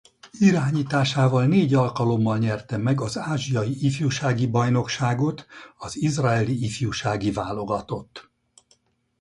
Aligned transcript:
Irányításával 0.39 1.45
négy 1.45 1.73
alkalommal 1.73 2.37
nyerte 2.37 2.77
meg 2.77 3.01
az 3.01 3.17
Ázsiai 3.17 3.85
ifjúsági-bajnokságot 3.85 5.45
az 5.77 6.01
Izraeli 6.01 6.63
ifjúsági 6.63 7.31
válogatott. 7.31 8.29